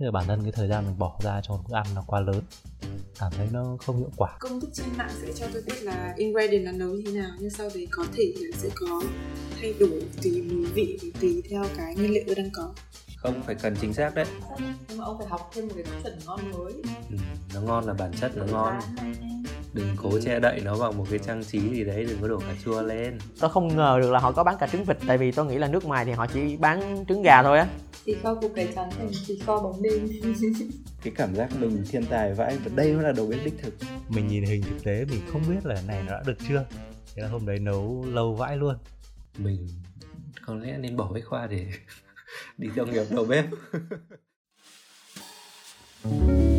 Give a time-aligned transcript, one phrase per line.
[0.00, 2.02] Thế là bản thân cái thời gian mình bỏ ra cho một bữa ăn nó
[2.06, 2.42] quá lớn.
[3.18, 4.36] Cảm thấy nó không hiệu quả.
[4.40, 7.30] Công thức trên mạng sẽ cho tôi biết là ingredient là nấu như thế nào
[7.38, 9.02] nhưng sau đấy có thể là sẽ có
[9.60, 12.72] thay đổi tùy mùi vị tùy theo cái nguyên liệu tôi đang có.
[13.16, 14.26] Không phải cần chính xác đấy.
[14.88, 16.72] Nhưng mà ông phải học thêm một cái chuẩn ngon mới.
[17.10, 17.16] Ừ,
[17.54, 18.80] nó ngon là bản chất nó ngon.
[19.72, 22.38] đừng cố che đậy nó bằng một cái trang trí gì đấy đừng có đổ
[22.38, 23.18] cà chua lên.
[23.40, 25.58] Tôi không ngờ được là họ có bán cả trứng vịt tại vì tôi nghĩ
[25.58, 27.66] là nước ngoài thì họ chỉ bán trứng gà thôi á
[28.04, 30.08] thì kho củ cải trắng thành thì kho bóng đêm.
[31.02, 33.74] Cái cảm giác mình thiên tài vãi và đây mới là đầu bếp đích thực.
[34.08, 36.66] Mình nhìn hình thực tế mình không biết là này nó đã được chưa.
[37.14, 38.74] Thế là hôm đấy nấu lâu vãi luôn.
[39.38, 39.68] Mình
[40.46, 41.66] có lẽ nên bỏ bách khoa để
[42.58, 43.44] đi theo nghiệp đầu bếp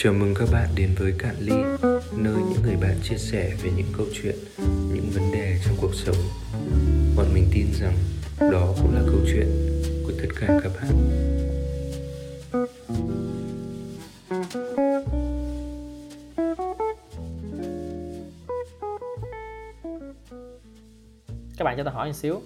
[0.00, 1.54] Chào mừng các bạn đến với Cạn Ly,
[2.16, 4.34] nơi những người bạn chia sẻ về những câu chuyện,
[4.94, 6.16] những vấn đề trong cuộc sống.
[7.16, 7.94] Bọn mình tin rằng
[8.52, 9.46] đó cũng là câu chuyện
[10.06, 10.92] của tất cả các bạn.
[21.58, 22.40] các bạn cho tôi hỏi một xíu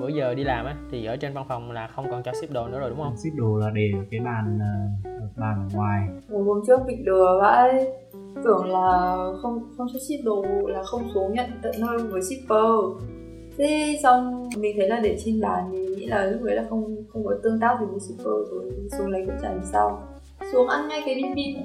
[0.00, 2.50] bữa giờ đi làm á thì ở trên văn phòng là không còn cho ship
[2.50, 4.58] đồ nữa rồi đúng không ship đồ là để cái bàn
[5.04, 7.86] ờ, bàn ở ngoài một hôm trước bị lừa vậy
[8.44, 13.00] tưởng là không không cho ship đồ là không xuống nhận tận nơi với shipper.
[13.58, 16.96] Thế xong mình thấy là để trên bàn thì nghĩ là lúc đấy là không
[17.08, 20.02] không có tương tác gì với shipper rồi xuống lấy cũng chẳng sao.
[20.52, 21.56] Xuống ăn ngay cái bim bim.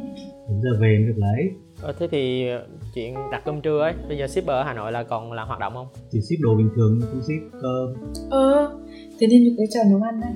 [0.50, 1.52] Đến giờ về mới được lấy.
[1.82, 2.48] Ờ, thế thì
[2.96, 5.60] chuyện đặt cơm trưa ấy bây giờ shipper ở hà nội là còn là hoạt
[5.60, 5.88] động không?
[6.12, 7.94] Chỉ ship đồ bình thường cũng ship cơm
[8.30, 8.78] ờ
[9.20, 10.34] thế nên được cái trò nấu ăn này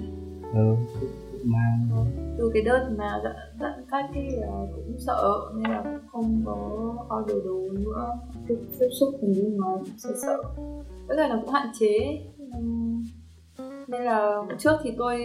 [0.54, 0.76] ừ
[1.44, 2.06] mang thôi
[2.44, 3.22] từ cái đợt mà
[3.60, 4.22] giãn cách thì
[4.76, 8.08] cũng sợ nên là cũng không có order đồ nữa.
[8.48, 10.44] Tiếp, tiếp xúc cùng bên ngoài cũng sẽ sợ.
[11.08, 12.22] Bây giờ là cũng hạn chế.
[13.88, 15.18] Nên là trước thì tôi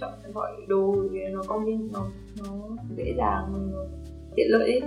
[0.00, 2.06] chọn gọi đồ vì nó công viên nó
[2.38, 3.72] nó dễ dàng
[4.36, 4.82] tiện lợi ấy.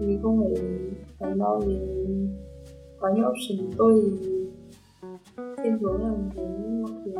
[0.00, 0.66] thì không phải
[1.18, 1.78] phải lo vì
[2.98, 3.72] có những option.
[3.76, 4.30] Tôi thì
[5.36, 7.12] thiên hướng là muốn mọi thứ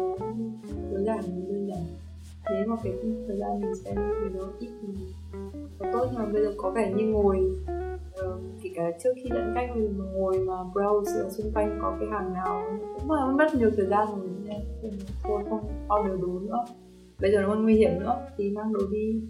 [0.93, 2.06] đơn giản đơn giản
[2.49, 2.93] thế mà cái
[3.29, 4.89] thời gian mình xem thì nó ít thì
[5.81, 7.39] nó tốt nhưng mà bây giờ có vẻ như ngồi
[8.17, 11.53] ờ, uh, thì cả trước khi giãn cách mình mà ngồi mà browse ở xung
[11.55, 12.63] quanh có cái hàng nào
[12.95, 14.29] cũng mà mất nhiều thời gian rồi
[14.81, 14.93] nên
[15.23, 15.69] thôi không
[15.99, 16.65] order đồ nữa.
[17.21, 19.23] Bây giờ nó còn nguy hiểm nữa thì mang đồ đi.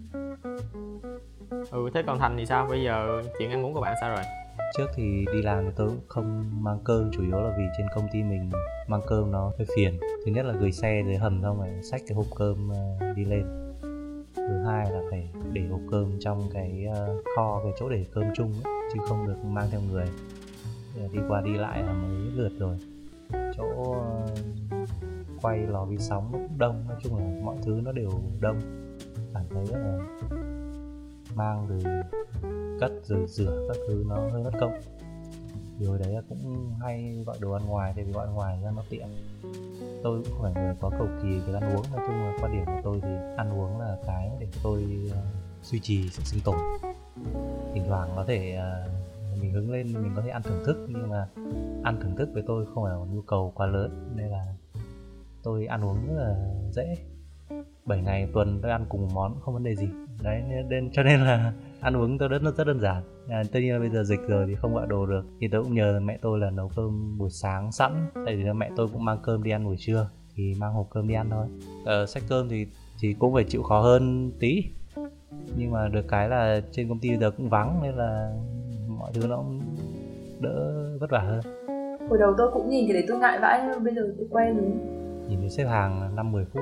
[1.71, 2.67] Ừ thế còn thành thì sao?
[2.69, 4.23] Bây giờ chuyện ăn uống của bạn sao rồi?
[4.77, 7.87] Trước thì đi làm thì tôi cũng không mang cơm chủ yếu là vì trên
[7.95, 8.49] công ty mình
[8.87, 9.99] mang cơm nó hơi phiền.
[10.25, 13.25] Thứ nhất là gửi xe dưới hầm xong rồi xách cái hộp cơm ờ, đi
[13.25, 13.43] lên.
[14.35, 18.23] Thứ hai là phải để hộp cơm trong cái ờ, kho cái chỗ để cơm
[18.35, 20.05] chung ấy, chứ không được mang theo người.
[21.11, 22.77] Đi qua đi lại là mấy lượt rồi.
[23.57, 24.27] Chỗ ờ,
[25.41, 28.09] quay lò vi sóng nó cũng đông nói chung là mọi thứ nó đều
[28.41, 28.59] đông.
[29.33, 29.99] Cảm thấy là
[31.37, 31.93] mang rồi
[32.79, 34.71] cất rồi rửa các thứ nó hơi mất công.
[35.79, 38.83] Điều đấy đấy cũng hay gọi đồ ăn ngoài thì vì gọi ngoài ra nó
[38.89, 39.07] tiện.
[40.03, 42.51] Tôi cũng không phải người có cầu kỳ về ăn uống, nói chung là quan
[42.51, 45.17] điểm của tôi thì ăn uống là cái để tôi ờ,
[45.63, 46.55] duy trì sự sinh tồn.
[47.73, 48.89] Thỉnh thoảng có thể ờ,
[49.41, 51.27] mình hứng lên, mình có thể ăn thưởng thức, nhưng mà
[51.83, 54.45] ăn thưởng thức với tôi không phải là một nhu cầu quá lớn, nên là
[55.43, 56.35] tôi ăn uống rất là
[56.71, 56.97] dễ.
[57.85, 59.87] 7 ngày, tuần tôi ăn cùng một món không vấn đề gì
[60.23, 63.03] đấy nên cho nên là ăn uống tôi rất rất đơn giản.
[63.29, 65.25] À, tất nhiên là bây giờ dịch rồi thì không gọi đồ được.
[65.39, 68.07] Thì tôi cũng nhờ mẹ tôi là nấu cơm buổi sáng sẵn.
[68.25, 71.07] Tại vì mẹ tôi cũng mang cơm đi ăn buổi trưa thì mang hộp cơm
[71.07, 71.47] đi ăn thôi.
[71.85, 72.67] Ờ, sách cơm thì
[72.99, 74.63] thì cũng phải chịu khó hơn tí.
[75.57, 78.31] Nhưng mà được cái là trên công ty giờ cũng vắng nên là
[78.87, 79.61] mọi thứ nó cũng
[80.39, 81.41] đỡ vất vả hơn.
[82.09, 84.71] Hồi đầu tôi cũng nhìn thì để tôi ngại vãi bây giờ tôi quen rồi.
[85.29, 86.61] Nhìn thấy xếp hàng năm 10 phút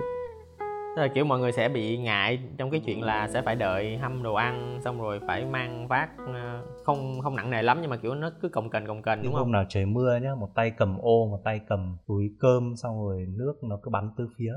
[0.95, 3.97] Tức là kiểu mọi người sẽ bị ngại trong cái chuyện là sẽ phải đợi
[3.97, 7.89] hâm đồ ăn xong rồi phải mang vác ờ, không không nặng nề lắm nhưng
[7.89, 9.43] mà kiểu nó cứ cồng kềnh cồng kềnh đúng không?
[9.43, 13.05] Hôm nào trời mưa nhá, một tay cầm ô, một tay cầm túi cơm xong
[13.05, 14.53] rồi nước nó cứ bắn từ phía.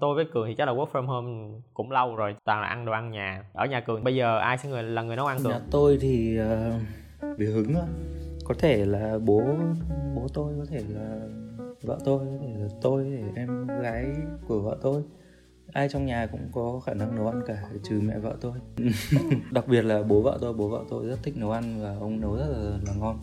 [0.00, 2.84] Tôi với Cường thì chắc là work from home cũng lâu rồi, toàn là ăn
[2.84, 3.44] đồ ăn nhà.
[3.52, 5.52] Ở nhà Cường bây giờ ai sẽ người là người nấu ăn Cường?
[5.52, 7.84] Nhà tôi thì uh, vì hứng thôi.
[8.44, 9.42] Có thể là bố
[10.16, 11.20] bố tôi, có thể là
[11.82, 14.06] vợ tôi, có thể là tôi, em gái
[14.48, 15.02] của vợ tôi
[15.72, 18.52] ai trong nhà cũng có khả năng nấu ăn cả trừ mẹ vợ tôi.
[19.50, 22.20] Đặc biệt là bố vợ tôi bố vợ tôi rất thích nấu ăn và ông
[22.20, 23.18] nấu rất là, là ngon.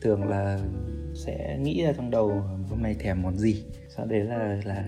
[0.00, 0.58] Thường là
[1.14, 3.64] sẽ nghĩ ra trong đầu hôm nay thèm món gì.
[3.88, 4.84] Sau đấy là là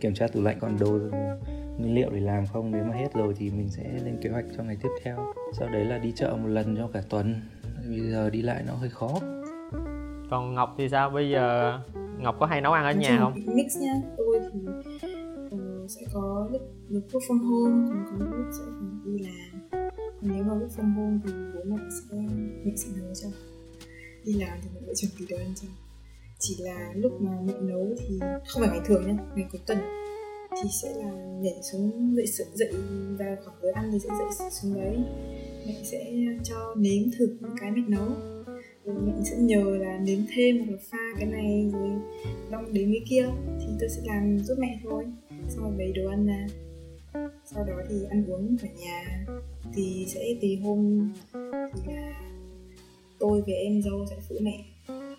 [0.00, 0.98] kiểm tra tủ lạnh còn đồ
[1.78, 2.70] nguyên liệu để làm không.
[2.70, 5.16] Nếu mà hết rồi thì mình sẽ lên kế hoạch cho ngày tiếp theo.
[5.52, 7.34] Sau đấy là đi chợ một lần cho cả tuần.
[7.88, 9.20] Bây giờ đi lại nó hơi khó.
[10.30, 11.10] Còn ngọc thì sao?
[11.10, 11.78] Bây giờ
[12.18, 13.32] ngọc có hay nấu ăn ở nhà không?
[13.46, 13.94] mix nha.
[14.16, 14.60] Tôi thì
[16.52, 19.68] lúc lúc work from home, còn có lúc sẽ phải đi làm.
[20.20, 22.16] Còn nếu mà work from home thì bố mẹ sẽ
[22.64, 23.28] mẹ sẽ nấu cho.
[24.24, 25.68] Đi làm thì mẹ sẽ chuẩn bị đồ ăn cho.
[26.38, 29.78] Chỉ là lúc mà mẹ nấu thì không phải ngày thường nhá, ngày cuối tuần.
[30.62, 31.10] Thì sẽ là
[31.40, 32.72] nhảy xuống dậy sự- dậy
[33.18, 34.08] ra khoảng giờ ăn thì sẽ
[34.38, 34.96] dậy xuống đấy.
[35.66, 36.12] Mẹ sẽ
[36.44, 38.08] cho nếm thử những cái mẹ nấu.
[38.84, 41.90] Rồi mẹ sẽ nhờ là nếm thêm hoặc là pha cái này rồi
[42.50, 43.26] đong đến cái kia
[43.60, 45.04] thì tôi sẽ làm giúp mẹ thôi
[45.56, 46.46] xong rồi lấy đồ ăn ra
[47.44, 49.26] sau đó thì ăn uống ở nhà
[49.74, 51.10] thì sẽ tùy hôm
[51.74, 52.22] thì là
[53.22, 54.64] tôi với em dâu sẽ phụ mẹ.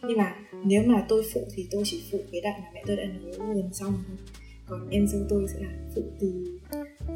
[0.07, 0.35] Nhưng mà
[0.65, 3.47] nếu mà tôi phụ thì tôi chỉ phụ cái đoạn mà mẹ tôi đã nấu
[3.53, 4.17] gần xong thôi.
[4.67, 6.59] Còn em dâu tôi sẽ là phụ từ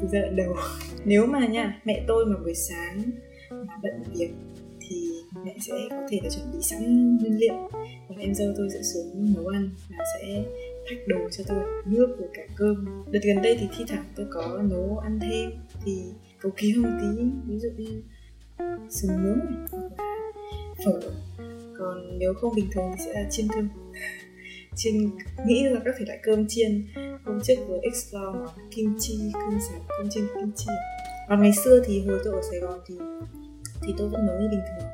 [0.00, 0.54] từ giai đoạn đầu.
[1.04, 3.02] Nếu mà nha, mẹ tôi mà buổi sáng
[3.50, 4.30] mà bận việc
[4.80, 5.10] thì
[5.44, 7.70] mẹ sẽ có thể là chuẩn bị sẵn nguyên liệu.
[8.08, 10.44] Còn em dâu tôi sẽ xuống nấu ăn và sẽ
[10.90, 13.04] pack đồ cho tôi, nước rồi cả cơm.
[13.10, 15.50] Đợt gần đây thì thi thoảng tôi có nấu ăn thêm,
[15.84, 16.02] thì
[16.40, 17.24] cầu kỳ hơn tí.
[17.46, 18.02] Ví dụ như
[18.90, 19.38] sườn nướng
[19.72, 20.04] hoặc là
[20.84, 21.00] phở.
[21.78, 23.68] Còn nếu không bình thường thì sẽ là chiên cơm.
[24.76, 25.10] Chiên,
[25.46, 26.86] nghĩ là các thể loại cơm chiên.
[27.24, 30.66] Hôm trước vừa explore món kim chi, cơm sạch cơm chiên kim chi.
[31.28, 32.94] Còn ngày xưa thì hồi tôi ở sài gòn thì
[33.82, 34.88] thì tôi vẫn nấu như bình thường.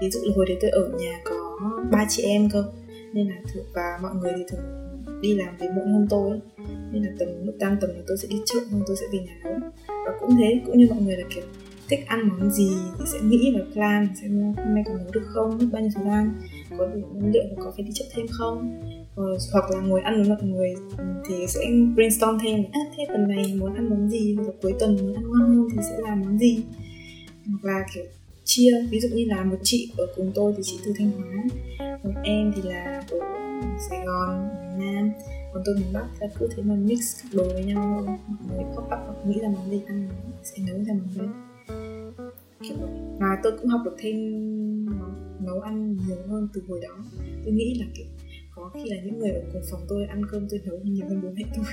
[0.00, 1.58] Ví dụ là hồi đấy tôi ở nhà có
[1.90, 2.64] ba chị em cơ,
[3.12, 4.79] nên là thường, và mọi người thì thường
[5.20, 6.30] đi làm về muộn hơn tôi.
[6.30, 6.40] Ấy.
[6.92, 9.18] nên là tầm lúc tan tầm là tôi sẽ đi trước hơn tôi sẽ về
[9.18, 9.70] nhà nấu.
[9.88, 11.44] Và cũng thế cũng như mọi người là kiểu
[11.88, 15.26] thích ăn món gì thì sẽ nghĩ và plan xem hôm nay có nấu được
[15.26, 16.32] không mất bao nhiêu thời gian
[16.78, 18.82] có đủ nguyên liệu và có phải đi chợ thêm không.
[19.16, 20.74] Ờ, hoặc là ngồi ăn với mọi người
[21.28, 21.60] thì sẽ
[21.94, 24.34] brainstorm thêm à, thế tuần này muốn ăn món gì?
[24.34, 26.62] Hoặc là cuối tuần muốn ăn ngon hơn thì sẽ làm món gì?
[27.46, 28.04] Hoặc là kiểu
[28.44, 31.44] chia ví dụ như là một chị ở cùng tôi thì chị từ thanh hóa
[32.04, 33.18] một em thì là ở
[33.90, 34.48] sài gòn
[34.78, 35.10] miền nam.
[35.52, 38.16] Còn tôi miền bắc là cứ thế mà mix các đồ với nhau thôi.
[38.28, 40.08] Mọi người pop up hoặc nghĩ là món gì ăn
[40.42, 41.28] sẽ nấu ra món đấy.
[42.62, 42.76] Kiểu
[43.20, 44.16] và tôi cũng học được thêm
[45.46, 47.04] nấu ăn nhiều hơn từ hồi đó.
[47.44, 48.06] Tôi nghĩ là, kiểu,
[48.54, 51.20] có khi là những người ở cùng phòng tôi ăn cơm tôi nấu nhiều hơn
[51.22, 51.64] bố mẹ tôi.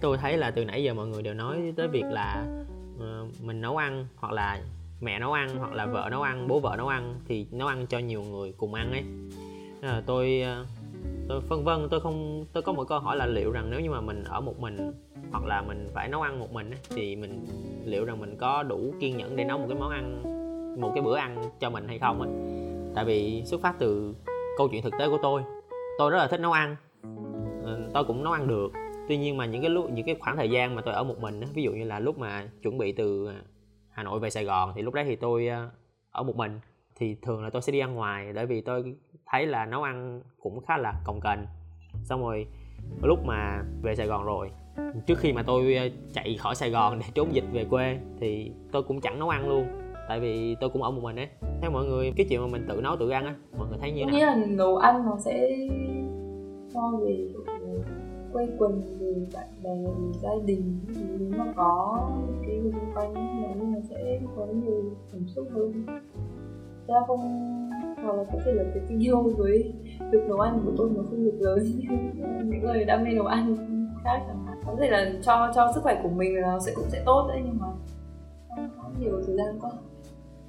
[0.00, 2.46] Tôi thấy là từ nãy giờ mọi người đều nói tới việc là
[2.98, 4.62] ờ, mình nấu ăn hoặc là
[5.00, 7.86] mẹ nấu ăn hoặc là vợ nấu ăn, bố vợ nấu ăn thì nấu ăn
[7.86, 9.02] cho nhiều người cùng ăn ấy.
[9.82, 10.64] Là tôi à,
[11.28, 13.90] tôi phân vân, tôi không, tôi có một câu hỏi là liệu rằng nếu như
[13.90, 14.92] mà mình ở một mình
[15.30, 17.46] hoặc là mình phải nấu ăn một mình thì mình,
[17.84, 20.22] liệu rằng mình có đủ kiên nhẫn để nấu một cái món ăn,
[20.80, 22.30] một cái bữa ăn cho mình hay không ấy
[22.94, 24.14] tại vì xuất phát từ
[24.58, 25.42] câu chuyện thực tế của tôi
[25.98, 26.76] tôi rất là thích nấu ăn.
[27.62, 28.72] Ừ, tôi cũng nấu ăn được.
[29.08, 31.20] Tuy nhiên mà những cái lúc, những cái khoảng thời gian mà tôi ở một
[31.20, 33.40] mình ví dụ như là lúc mà chuẩn bị từ à,
[33.90, 35.70] Hà Nội về Sài Gòn, thì lúc đấy thì tôi à,
[36.10, 36.60] ở một mình.
[36.94, 38.94] Thì thường là tôi sẽ đi ăn ngoài, bởi vì tôi
[39.30, 41.46] thấy là nấu ăn cũng khá là cồng kềnh.
[42.04, 42.46] Xong rồi
[43.02, 44.50] lúc mà về Sài Gòn rồi
[45.06, 48.52] trước khi mà tôi ờ, chạy khỏi Sài Gòn để trốn dịch về quê thì
[48.72, 49.66] tôi cũng chẳng nấu ăn luôn
[50.08, 51.28] tại vì tôi cũng ở một mình ấy.
[51.60, 53.92] Theo mọi người cái chuyện mà mình tự nấu tự ăn á mọi người thấy
[53.92, 54.36] như thế nào?
[54.36, 55.48] là nấu ăn nó sẽ
[56.74, 57.28] cho về
[58.32, 60.80] quây quần về bạn bè về gia đình
[61.18, 62.08] nếu mà có
[62.46, 65.86] cái người xung quanh thì nó sẽ có nhiều cảm xúc hơn
[66.88, 67.20] ra không
[68.02, 69.72] hoặc là có thể là cái tình yêu với
[70.12, 71.58] việc nấu ăn của tôi nó không được lớn.
[71.76, 71.88] Như
[72.44, 73.56] những người đam mê nấu ăn
[74.04, 74.58] khác chẳng hạn.
[74.66, 77.26] Có thể là cho cho sức khỏe của mình là nó sẽ, cũng sẽ tốt
[77.28, 77.66] đấy, nhưng mà
[78.56, 79.70] không có nhiều thời gian quá.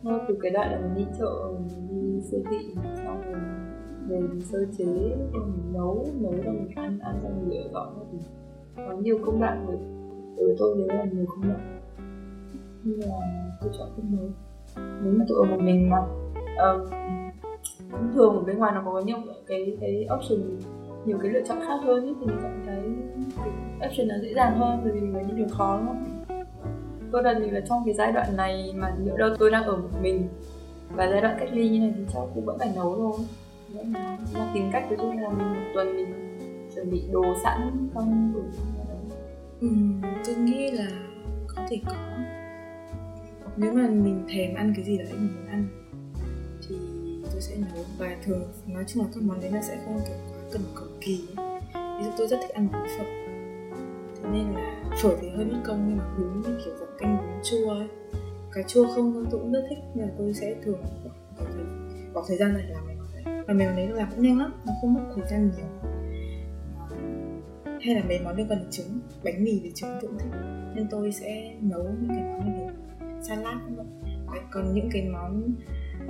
[0.04, 3.42] Nó từ cái đoạn là mình đi chợ, mình đi siêu thị, xong rồi
[4.08, 4.86] về mình sơ chế
[5.34, 8.18] rồi mình nấu nấu rồi mình ăn ăn xong mình lựa gọn thì
[8.76, 9.78] có nhiều công đoạn rồi.
[10.38, 11.82] Đối với tôi nếu là nhiều công đoạn.
[12.84, 13.16] Nhưng mà
[13.62, 14.30] tôi chọn không nấu
[15.04, 15.98] nếu mà tôi một mình mà
[16.58, 16.86] um,
[17.92, 19.18] thông thường ở bên ngoài nó có nhiều
[19.48, 20.60] cái cái option
[21.06, 22.82] nhiều cái lựa chọn khác hơn ý, thì mình chọn cái,
[23.38, 26.04] cái option nó dễ dàng hơn rồi vì mình có những đường khó lắm
[27.12, 29.78] tôi đặt mình là trong cái giai đoạn này mà nhỡ đâu tôi đang ở
[29.78, 30.28] một mình
[30.96, 33.26] và giai đoạn cách ly như này thì cháu cũng vẫn phải nấu thôi.
[33.74, 33.94] Vẫn
[34.34, 36.38] là tìm cách ví dụ như là mình một tuần mình
[36.76, 38.44] chuẩn bị đồ sẵn trong rồi.
[39.62, 39.68] Ừ,
[40.26, 40.88] tôi nghĩ là
[41.56, 41.94] có thể có
[43.58, 45.68] nếu mà mình thèm ăn cái gì đấy mình muốn ăn
[46.68, 46.76] thì
[47.32, 47.86] tôi sẽ nấu.
[47.98, 50.88] Và thường nói chung là các món đấy là sẽ không kiểu quá cần cầu
[51.02, 51.28] kỳ
[51.74, 53.04] ví dụ tôi rất thích ăn món phở.
[54.24, 57.18] Thế nên là phở thì hơi mất công nhưng mà bún như kiểu dạng canh
[57.18, 57.88] bún chua ấy.
[58.52, 60.82] Cà chua không tôi cũng rất thích nên mà tôi sẽ thường
[61.40, 61.66] bỏ thời,
[62.14, 63.44] bỏ thời gian để làm mèo đấy.
[63.48, 65.92] Và mèo đấy làm cũng nhanh lắm nó không mất thời gian nhiều.
[67.82, 70.40] Hay là mấy món liên quan đến trứng bánh mì với trứng tôi cũng thích.
[70.76, 72.70] Nên tôi sẽ nấu những cái món này
[73.22, 73.86] salad không ạ?
[74.52, 75.54] Còn những cái món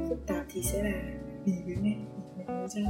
[0.10, 1.02] phức tạp thì sẽ là
[1.46, 1.96] mì với mẹ
[2.38, 2.82] mẹ nấu cho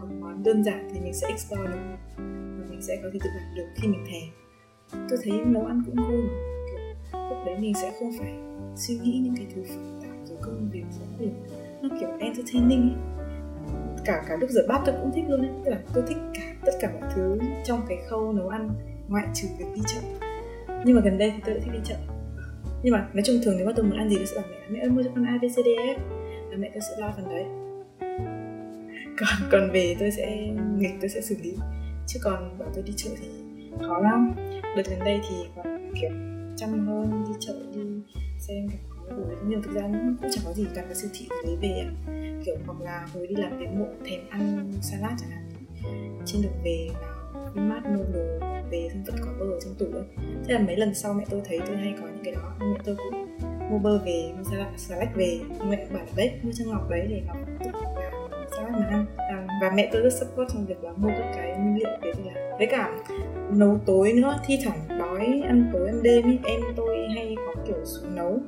[0.00, 1.96] còn món đơn giản thì mình sẽ explore được.
[2.16, 4.30] Và mình sẽ có thể tự làm được khi mình thèm.
[5.10, 6.34] Tôi thấy nấu ăn cũng vui mà
[6.66, 6.78] kiểu,
[7.28, 8.34] lúc đấy mình sẽ không phải
[8.76, 11.32] suy nghĩ những cái thứ phức tạp rồi công việc sẽ việc
[11.82, 12.96] nó kiểu entertaining ấy.
[14.04, 15.50] Cả cả lúc rửa bát tôi cũng thích luôn ấy.
[15.64, 18.70] Tức là tôi thích cả, tất cả mọi thứ trong cái khâu nấu ăn
[19.08, 20.00] ngoại trừ việc đi chợ.
[20.84, 21.96] Nhưng mà gần đây thì tôi đã thích đi chợ
[22.82, 24.56] nhưng mà nói chung thường nếu mà tôi muốn ăn gì tôi sẽ bảo mẹ
[24.70, 25.96] mẹ ơi, mua cho con A B C D E
[26.50, 27.44] và mẹ tôi sẽ lo phần đấy.
[29.18, 31.54] Còn còn về tôi sẽ nghịch, tôi sẽ xử lý.
[32.06, 33.28] Chứ còn bảo tôi đi chợ thì
[33.80, 34.32] khó lắm.
[34.76, 36.10] Đợt gần đây thì còn kiểu,
[36.56, 37.80] chăm hơn, đi chợ, đi
[38.38, 39.82] xem kiểu có nhiều nhưng thực ra
[40.20, 41.86] cũng chẳng có gì cả cái siêu thị lấy về
[42.44, 45.44] kiểu hoặc là hồi đi làm cái muộn thèm ăn salad chẳng hạn.
[46.26, 47.17] Trên đường về vào
[47.54, 50.04] mát mua đồ về xong vẫn có bơ ở trong tủ ấy.
[50.44, 52.52] Thế là mấy lần sau mẹ tôi thấy tôi hay có những cái đó.
[52.60, 53.38] Mẹ tôi cũng
[53.70, 55.40] mua bơ về mua salad, salad về.
[55.68, 57.70] Mẹ bảo đấy mua cho ngọc đấy để ngọc tự
[58.30, 59.06] làm salad mà ăn.
[59.16, 62.12] À, và mẹ tôi rất support trong việc là mua các cái nguyên liệu để
[62.16, 62.92] tôi làm với cả
[63.50, 67.62] nấu tối nữa thi thoảng đói ăn tối ăn đêm ý, em tôi hay có
[67.66, 68.38] kiểu xuống nấu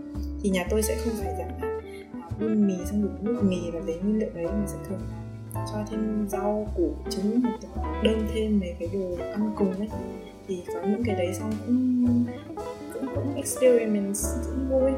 [0.42, 1.80] thì nhà tôi sẽ không phải dạng là
[2.12, 5.00] à, đun mì xong đổ nước mì và lấy nguyên liệu đấy mà sẽ thường
[5.54, 7.69] cho thêm rau củ trứng hoặc là
[8.02, 9.88] đơn thêm mấy cái đồ ăn cùng ấy.
[10.48, 12.06] Thì có những cái đấy xong cũng
[12.94, 14.90] cũng cũng experiment cũng vui.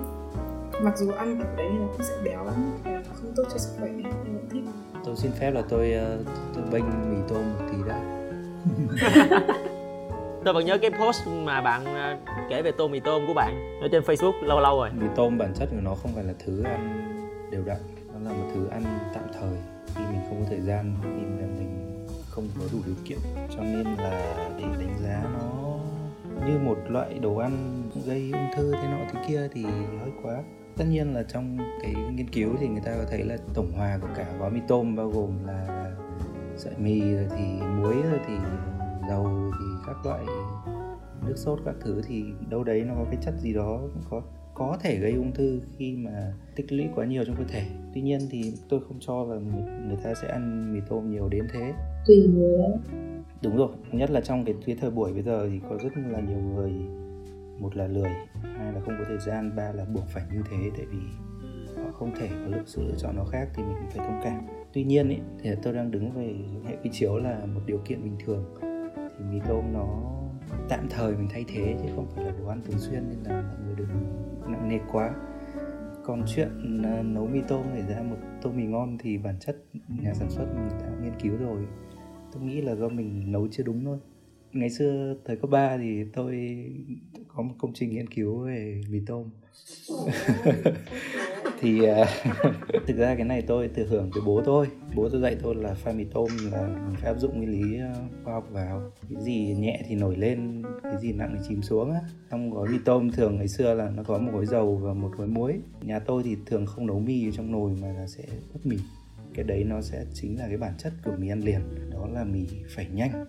[0.83, 3.71] Mặc dù ăn ở đấy nó cũng sẽ béo lắm và không tốt cho sức
[3.79, 4.62] khỏe nhưng vẫn thích.
[5.05, 8.19] Tôi xin phép là tôi uh, tôi bênh mì tôm một tí đã.
[10.45, 12.17] Tôi vẫn nhớ cái post mà bạn ờ,
[12.51, 14.91] kể về tôm mì tôm của bạn ở trên Facebook lâu lâu rồi.
[15.01, 17.09] Mì tôm bản chất của nó không phải là thứ ăn
[17.51, 17.77] đều đặn.
[18.12, 18.85] Nó là một thứ ăn
[19.15, 19.57] tạm thời
[19.95, 21.51] khi mình không có thời gian khi mình
[22.33, 23.19] không có đủ điều kiện.
[23.57, 25.79] Cho nên là để đánh giá nó
[26.47, 29.62] như một loại đồ ăn gây ung thư thế nọ thế kia thì
[30.01, 30.43] hơi quá.
[30.77, 33.99] Tất nhiên là trong cái nghiên cứu thì người ta có thấy là tổng hòa
[34.03, 35.91] của cả gói mì tôm bao gồm là
[36.57, 37.45] sợi mì rồi thì
[37.81, 38.35] muối rồi thì
[39.09, 40.25] dầu thì các loại
[41.27, 44.23] nước sốt các thứ thì đâu đấy nó có cái chất gì đó cũng có
[44.54, 47.62] có thể gây ung thư khi mà tích lũy quá nhiều trong cơ thể.
[47.94, 49.37] Tuy nhiên thì tôi không cho là
[49.87, 51.73] người ta sẽ ăn mì tôm nhiều đến thế.
[52.06, 52.78] Tùy người đấy.
[53.42, 56.21] Đúng rồi nhất là trong cái, cái thời buổi bây giờ thì có rất là
[56.21, 56.73] nhiều người
[57.59, 58.11] một là lười
[58.42, 60.99] hai là không có thời gian ba là buộc phải như thế tại vì
[61.82, 64.47] họ không thể có lựa sự lựa chọn nào khác thì mình phải thông cảm.
[64.73, 66.35] Tuy nhiên ý, thì tôi đang đứng về
[66.66, 68.44] hệ quy chiếu là một điều kiện bình thường.
[69.18, 70.12] Thì mì tôm nó
[70.68, 73.42] tạm thời mình thay thế chứ không phải là đồ ăn thường xuyên nên là
[73.42, 73.88] mọi người đừng
[74.46, 75.14] nặng nề quá.
[76.04, 79.56] Còn chuyện ờ, nấu mì tôm để ra một tô mì ngon thì bản chất
[79.88, 81.66] nhà sản xuất mình đã nghiên cứu rồi.
[82.32, 83.99] Tôi nghĩ là do mình nấu chưa đúng thôi.
[84.52, 86.64] Ngày xưa thời cấp 3 thì tôi
[87.28, 89.30] có một công trình nghiên cứu về mì tôm.
[91.62, 92.09] thì uh,
[92.87, 95.75] thực ra cái này tôi thừa hưởng từ bố tôi bố tôi dạy tôi là
[95.75, 98.90] pha mì tôm là mình phải áp dụng nguyên lý à, khoa học vào.
[99.11, 102.00] Cái gì nhẹ thì nổi lên cái gì nặng thì chìm xuống á.
[102.31, 105.11] Trong gói mì tôm thường ngày xưa là nó có một gói dầu và một
[105.16, 105.61] gói muối.
[105.83, 108.76] Nhà tôi thì thường không nấu mì trong nồi mà là sẽ ướp mì.
[109.35, 111.61] Cái đấy nó sẽ chính là cái bản chất của mì ăn liền.
[111.90, 113.25] Đó là mì phải nhanh.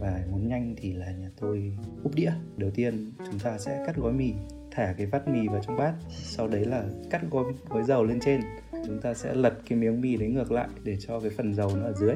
[0.00, 2.32] Và muốn nhanh thì là nhà tôi úp đĩa.
[2.56, 4.32] Đầu tiên chúng ta sẽ cắt gói mì
[4.76, 5.94] thả cái vắt mì vào trong bát.
[6.08, 8.40] Sau đấy là cắt gói, gói dầu lên trên.
[8.86, 11.70] Chúng ta sẽ lật cái miếng mì đấy ngược lại để cho cái phần dầu
[11.76, 12.14] nó ở dưới.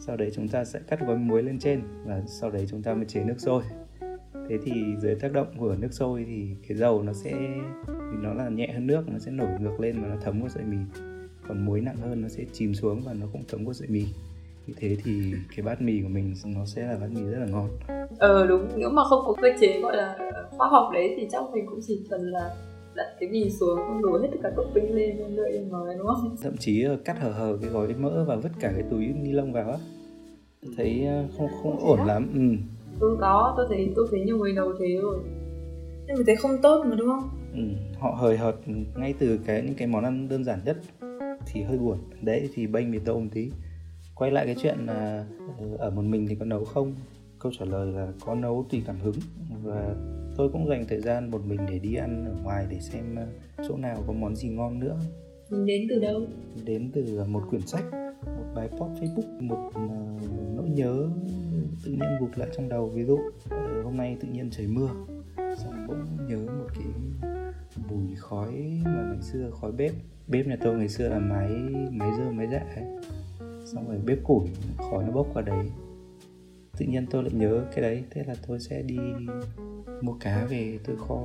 [0.00, 2.94] Sau đấy chúng ta sẽ cắt gói muối lên trên và sau đấy chúng ta
[2.94, 3.62] mới chế nước sôi.
[4.48, 7.32] Thế thì dưới tác động của nước sôi thì cái dầu nó sẽ
[7.86, 10.48] vì nó là nhẹ hơn nước nó sẽ nổi ngược lên và nó thấm vào
[10.48, 10.76] sợi mì.
[11.48, 14.06] Còn muối nặng hơn nó sẽ chìm xuống và nó cũng thấm qua sợi mì
[14.66, 17.46] như thế thì cái bát mì của mình nó sẽ là bát mì rất là
[17.46, 17.68] ngon.
[18.18, 18.68] Ờ đúng.
[18.76, 20.16] Nếu mà không có cơ chế gọi là
[20.50, 22.56] khoa học đấy thì chắc mình cũng chỉ cần là
[22.94, 25.94] đặt cái mì xuống xong đổ hết tất cả topping lên lên đợi em nói
[25.98, 26.36] đúng không?
[26.42, 29.52] Thậm chí cắt hở hở cái gói mỡ và vứt cả cái túi ni lông
[29.52, 29.78] vào á.
[30.76, 33.06] Thấy ờ, không không ổn lắm ừ.
[33.06, 33.54] ừ có.
[33.56, 35.18] Tôi thấy tôi thấy nhiều người nấu thế rồi.
[36.06, 37.28] Nhưng mà thấy không tốt mà đúng không?
[37.54, 37.62] Ừ.
[37.98, 38.54] họ hời hợt
[38.96, 40.76] ngay từ cái những cái món ăn đơn giản nhất
[41.46, 41.98] thì hơi buồn.
[42.22, 43.50] Đấy thì bênh mì tôm tí
[44.20, 45.26] quay lại cái chuyện là
[45.58, 46.94] ờ, ở một mình thì có nấu không?
[47.38, 49.14] Câu trả lời là có nấu tùy cảm hứng.
[49.62, 49.94] Và
[50.36, 53.26] tôi cũng dành thời gian một mình để đi ăn ở ngoài để xem ờ,
[53.68, 54.96] chỗ nào có món gì ngon nữa.
[55.66, 56.20] Đến từ đâu?
[56.64, 57.84] Đến từ một quyển sách
[58.26, 59.70] một bài post facebook một
[60.56, 61.08] nỗi nhớ
[61.84, 62.88] tự nhiên vụt lại trong đầu.
[62.88, 63.18] Ví dụ
[63.84, 64.88] hôm nay tự nhiên trời mưa
[65.36, 66.86] xong cũng nhớ một cái
[67.88, 69.92] mùi khói mà ngày xưa khói bếp.
[70.28, 71.50] Bếp nhà tôi ngày xưa là máy
[71.90, 72.84] máy dơ máy dạ ấy
[73.72, 74.48] xong rồi bếp củi,
[74.78, 75.66] khói nó bốc qua đấy.
[76.78, 78.98] Tự nhiên tôi lại nhớ cái đấy, thế là tôi sẽ đi
[80.00, 81.18] mua cá về tôi kho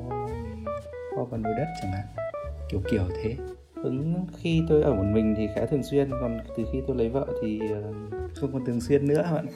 [1.15, 2.05] kho vào nồi đất chẳng hạn.
[2.69, 3.35] Kiểu kiểu thế.
[3.75, 7.09] Ứng khi tôi ở một mình thì khá thường xuyên, còn từ khi tôi lấy
[7.09, 7.93] vợ thì ờ,
[8.35, 9.47] không còn thường xuyên nữa bạn.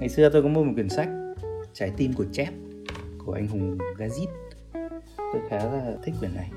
[0.00, 1.08] Ngày xưa tôi có mua một quyển sách,
[1.72, 2.48] trái tim của chép
[3.26, 4.26] của anh hùng gazit
[5.16, 6.50] tôi khá là thích quyển này.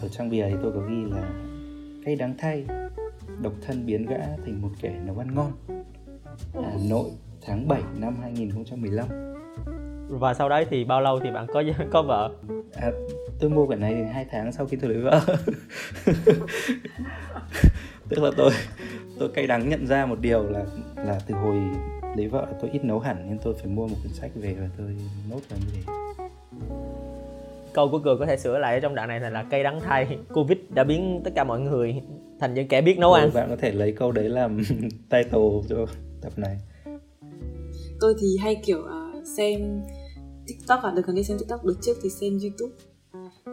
[0.00, 1.30] Ở trang bìa thì tôi có ghi là
[2.04, 2.66] cây đáng thay
[3.40, 5.52] độc thân biến gã thành một kẻ nấu ăn ngon.
[6.54, 7.10] Hà Nội
[7.46, 9.06] tháng 7 năm 2015
[10.08, 12.30] và sau đấy thì bao lâu thì bạn có có vợ?
[12.74, 12.90] À,
[13.40, 15.20] tôi mua quyển này hai tháng sau khi tôi lấy vợ.
[18.08, 18.50] Tức là tôi
[19.18, 20.64] tôi cay đắng nhận ra một điều là
[20.96, 21.56] là từ hồi
[22.16, 24.68] lấy vợ tôi ít nấu hẳn nên tôi phải mua một quyển sách về và
[24.78, 24.96] tôi
[25.30, 25.82] nốt vào như thế.
[27.72, 30.18] Câu của cường có thể sửa lại ở trong đoạn này là cây đắng thay.
[30.34, 32.02] Covid đã biến tất cả mọi người
[32.42, 33.30] thành những kẻ biết nấu ăn.
[33.34, 34.56] bạn có thể lấy câu đấy làm
[35.10, 35.86] title cho
[36.20, 36.56] tập này.
[38.00, 39.80] Tôi thì hay kiểu uh, xem
[40.46, 42.74] tiktok à được gần đi xem tiktok được trước thì xem youtube.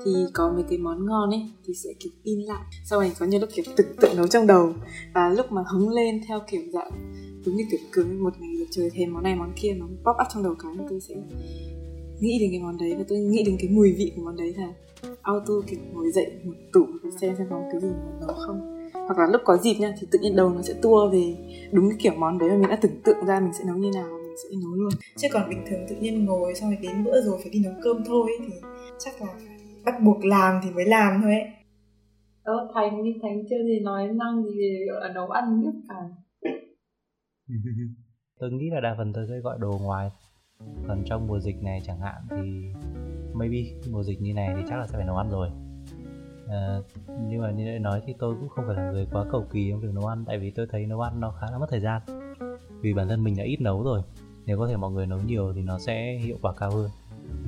[0.06, 2.64] Thì có mấy cái món ngon ấy thì sẽ kiểu in lại.
[2.86, 4.74] Sau này có nhiều lúc kiểu tưởng tượng nấu trong đầu.
[5.14, 6.92] Và lúc mà hứng lên theo kiểu dạng
[7.46, 10.16] giống như kiểu cứng một ngày được trời thèm món này món kia nó pop
[10.22, 11.16] up trong đầu cái tôi sẽ
[12.20, 12.96] nghĩ đến cái món đấy.
[12.98, 14.74] Và tôi nghĩ đến cái mùi vị của món đấy là
[15.22, 18.79] auto kiểu ngồi dậy một tủ và xem xem có cái gì mà nấu không
[19.10, 21.36] hoặc là lúc có dịp nha thì tự nhiên đầu nó sẽ tua về
[21.72, 23.92] đúng cái kiểu món đấy mà mình đã tưởng tượng ra mình sẽ nấu như
[23.94, 24.90] nào mình sẽ nấu luôn.
[25.16, 27.74] Chứ còn bình thường tự nhiên ngồi xong rồi đến bữa rồi phải đi nấu
[27.84, 28.54] cơm thôi thì
[29.00, 29.28] chắc là
[29.86, 31.48] bắt buộc làm thì mới làm thôi ấy.
[32.44, 35.96] Ờ, Thành đi Thành chưa gì nói năng gì về nấu ăn nhất cả.
[38.40, 40.10] Tôi nghĩ là đa phần tôi sẽ gọi đồ ngoài.
[40.88, 42.72] Còn trong mùa dịch này chẳng hạn thì
[43.34, 43.58] maybe
[43.92, 45.50] mùa dịch như này thì chắc là sẽ phải nấu ăn rồi
[46.50, 46.80] à,
[47.28, 49.70] nhưng mà như đã nói thì tôi cũng không phải là người quá cầu kỳ
[49.72, 51.80] trong việc nấu ăn tại vì tôi thấy nấu ăn nó khá là mất thời
[51.80, 52.02] gian.
[52.82, 54.02] Vì bản thân mình đã ít nấu rồi
[54.46, 56.90] nếu có thể mọi người nấu nhiều thì nó sẽ hiệu quả cao hơn.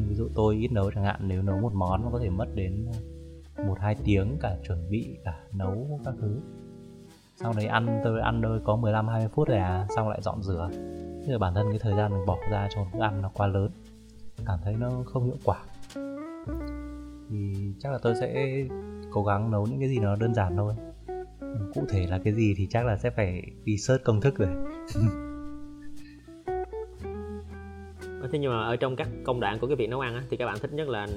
[0.09, 2.47] Ví dụ tôi ít nấu chẳng hạn nếu nấu một món nó có thể mất
[2.55, 2.85] đến
[3.55, 6.39] ờ, một hai tiếng cả chuẩn bị cả nấu các thứ.
[7.35, 10.43] Sau đấy ăn tôi ăn đôi có 15 20 phút rồi à xong lại dọn
[10.43, 10.69] rửa.
[11.25, 13.31] Thế là bản thân cái thời gian mình bỏ ra cho một bữa ăn nó
[13.33, 13.71] quá lớn
[14.45, 15.63] cảm thấy nó không hiệu quả.
[17.29, 18.63] Thì chắc là tôi sẽ
[19.11, 20.73] cố gắng nấu những cái gì nó đơn giản thôi.
[21.73, 24.49] Cụ thể là cái gì thì chắc là sẽ phải đi search công thức rồi.
[28.31, 30.37] Thế nhưng mà ở trong các công đoạn của cái việc nấu ăn á, thì
[30.37, 31.07] các bạn thích nhất là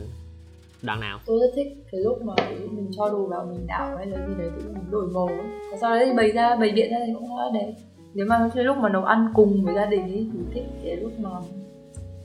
[0.83, 1.19] đoạn nào?
[1.27, 2.35] Tôi rất thích cái lúc mà
[2.71, 5.29] mình cho đồ vào mình đảo hay là gì đấy thì mình đổi màu
[5.71, 7.75] và sau đấy thì bày ra bày biện ra thì cũng khá đẹp.
[8.15, 10.97] Nếu mà cái lúc mà nấu ăn cùng với gia đình ấy thì thích cái
[10.97, 11.31] lúc mà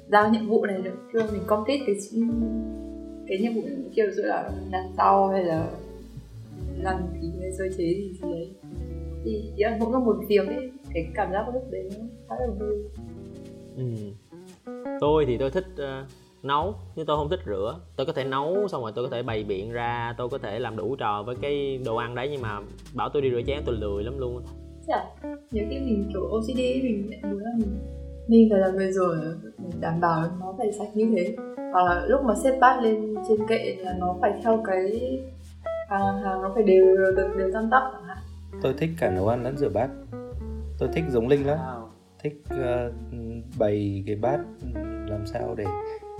[0.07, 0.95] giao nhiệm vụ này được.
[1.13, 1.95] Chưa mình complete cái
[3.29, 3.61] cái nhiệm vụ
[3.95, 5.71] kiểu dụ là đặt rau hay là
[6.77, 8.49] làm gì hay sơ chế gì gì đấy.
[9.25, 11.89] Thì chỉ là mỗi một việc ấy cái cảm giác lúc đấy
[12.29, 12.77] khá là vui.
[13.77, 13.83] Ừ.
[14.99, 16.09] tôi thì tôi thích uh,
[16.43, 17.79] nấu nhưng tôi không thích rửa.
[17.95, 20.59] Tôi có thể nấu xong rồi tôi có thể bày biện ra tôi có thể
[20.59, 22.59] làm đủ trò với cái đồ ăn đấy nhưng mà
[22.93, 24.43] bảo tôi đi rửa chén tôi lười lắm luôn
[24.87, 25.05] dạ
[25.51, 27.77] nhiều khi mình kiểu OCD mình muốn là mình
[28.29, 29.17] mình phải là người rồi
[29.57, 31.35] mình đảm bảo nó phải sạch như thế.
[31.73, 35.19] Hoặc là lúc mà xếp bát lên trên kệ là nó phải theo cái
[35.89, 38.17] hàng hàng nó phải đều được đều tăm tắp chẳng hạn.
[38.61, 39.89] Tôi thích cả nấu ăn lẫn rửa bát.
[40.79, 41.57] Tôi thích giống linh lắm.
[42.23, 42.93] Thích uh,
[43.59, 44.39] bày cái bát
[45.07, 45.65] làm sao để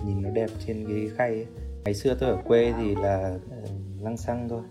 [0.06, 1.45] nhìn nó đẹp trên cái khay ấy.
[1.86, 3.69] ngày xưa tôi ở quê thì là uh,
[4.02, 4.62] lăng xăng thôi.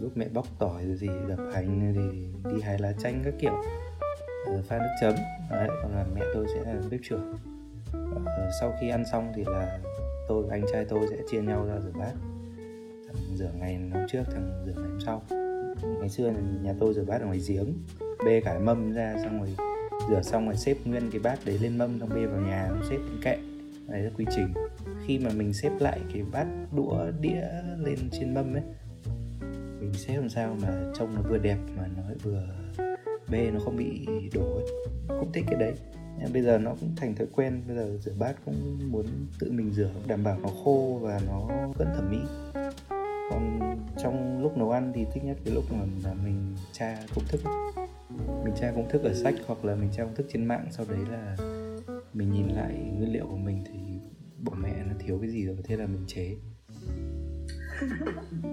[0.00, 3.52] Lúc mẹ bóc tỏi rồi gì đập hành thì đi hái lá chanh các kiểu
[4.46, 5.14] Ờ, pha nước chấm.
[5.50, 7.34] Đấy, còn là mẹ tôi sẽ là bếp trưởng
[8.24, 9.78] ờ, sau khi ăn xong thì là
[10.28, 12.12] tôi và anh trai tôi sẽ chia nhau ra rửa bát.
[13.06, 15.22] Thằng rửa ngày hôm trước, thằng rửa ngày hôm sau.
[16.00, 17.74] Ngày xưa nhà tôi rửa bát ở ngoài giếng,
[18.26, 19.56] bê cả mâm ra, xong rồi
[20.10, 22.96] rửa xong rồi xếp nguyên cái bát đấy lên mâm, xong bê vào nhà, xếp
[22.96, 23.36] lên kệ
[23.88, 24.54] đấy là quy trình.
[25.06, 27.46] Khi mà mình xếp lại cái bát đũa, đĩa
[27.78, 28.62] lên trên mâm ấy,
[29.80, 32.42] mình xếp làm sao mà trông nó vừa đẹp mà nó vừa
[33.34, 34.64] bê nó không bị đổ ấy.
[35.08, 35.74] Không thích cái đấy.
[36.18, 37.62] Nên bây giờ nó cũng thành thói quen.
[37.66, 39.06] Bây giờ rửa bát cũng muốn
[39.38, 42.18] tự mình rửa đảm bảo nó khô và nó vẫn thẩm mỹ.
[43.30, 43.60] Còn
[43.98, 47.40] trong lúc nấu ăn thì thích nhất cái lúc mà, mà mình tra công thức
[48.44, 50.86] mình tra công thức ở sách hoặc là mình tra công thức trên mạng sau
[50.88, 51.36] đấy là
[52.12, 53.78] mình nhìn lại nguyên liệu của mình thì
[54.38, 56.36] bộ mẹ nó thiếu cái gì rồi thế là mình chế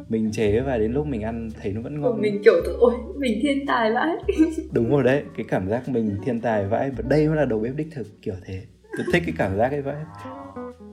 [0.10, 2.22] mình chế và đến lúc mình ăn thấy nó vẫn ngon.
[2.22, 4.16] Mình kiểu ôi mình thiên tài vãi.
[4.72, 7.60] Đúng rồi đấy cái cảm giác mình thiên tài vãi và đây mới là đầu
[7.60, 8.62] bếp đích thực kiểu thế.
[8.98, 10.04] Tôi thích cái cảm giác ấy vãi.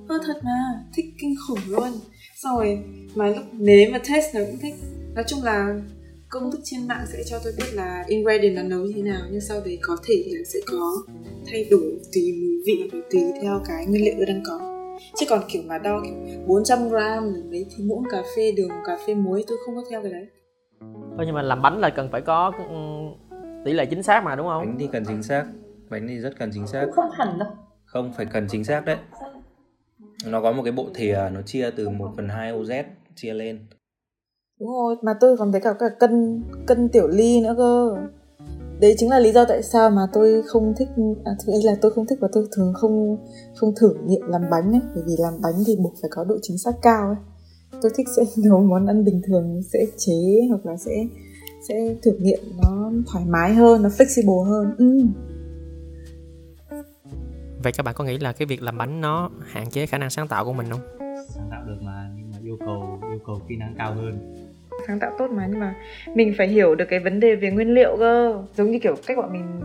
[0.08, 1.88] Ơ thật mà thích kinh khủng luôn.
[2.34, 2.78] Xong rồi
[3.14, 4.74] mà lúc nếm và test nó cũng thích.
[5.14, 5.80] Nói chung là
[6.28, 9.20] công thức trên mạng sẽ cho tôi biết là ingredient nó nấu như thế nào
[9.30, 10.92] nhưng sau đấy có thể là sẽ có
[11.50, 14.77] thay đổi tùy mùi vị và tùy theo cái nguyên liệu tôi đang có
[15.16, 16.14] chứ còn kiểu mà đo kiểu
[16.46, 20.02] 400 gram lấy thì muỗng cà phê đường cà phê muối tôi không có theo
[20.02, 20.26] cái đấy.
[21.16, 22.74] Thôi nhưng mà làm bánh là cần phải có ừ,
[23.64, 24.58] tỷ lệ chính xác mà đúng không?
[24.58, 25.44] bánh thì cần chính xác.
[25.90, 26.82] Bánh thì rất cần chính xác.
[26.84, 27.48] Cũng không hẳn đâu.
[27.84, 28.96] Không phải cần chính xác đấy.
[30.26, 32.84] Nó có một cái bộ thìa nó chia từ 1 phần 2 OZ
[33.14, 33.66] chia lên.
[34.60, 37.96] Đúng rồi mà tôi còn thấy cả cả cân cân tiểu ly nữa cơ
[38.80, 40.88] đấy chính là lý do tại sao mà tôi không thích
[41.24, 43.16] à, thực ý là tôi không thích và tôi thường không
[43.56, 46.36] không thử nghiệm làm bánh ấy bởi vì làm bánh thì buộc phải có độ
[46.42, 47.16] chính xác cao ấy
[47.82, 51.06] tôi thích sẽ nấu món ăn bình thường sẽ chế hoặc là sẽ
[51.68, 55.06] sẽ thử nghiệm nó thoải mái hơn nó flexible hơn ừ.
[57.62, 60.10] Vậy các bạn có nghĩ là cái việc làm bánh nó hạn chế khả năng
[60.10, 60.80] sáng tạo của mình không?
[61.28, 64.44] sáng tạo được mà nhưng mà yêu cầu yêu cầu kỹ năng cao hơn
[64.86, 65.46] sáng tạo tốt mà.
[65.50, 65.74] Nhưng mà
[66.14, 68.42] mình phải hiểu được cái vấn đề về nguyên liệu cơ.
[68.56, 69.60] Giống như kiểu cách bọn mình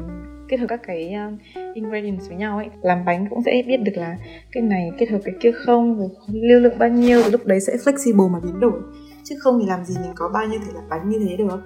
[0.48, 1.40] kết hợp các cái uh,
[1.74, 2.68] ingredients với nhau ấy.
[2.82, 4.18] Làm bánh cũng sẽ biết được là
[4.52, 7.22] cái này kết hợp cái kia không rồi lưu lượng bao nhiêu.
[7.22, 8.80] Rồi lúc đấy sẽ flexible mà biến đổi.
[9.24, 11.62] Chứ không thì làm gì mình có bao nhiêu thể làm bánh như thế được.